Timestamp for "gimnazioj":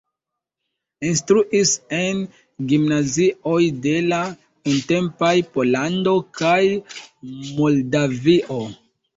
2.71-3.59